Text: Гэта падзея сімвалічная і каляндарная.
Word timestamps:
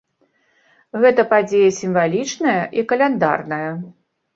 Гэта 1.03 1.21
падзея 1.35 1.69
сімвалічная 1.83 2.59
і 2.79 2.89
каляндарная. 2.95 3.69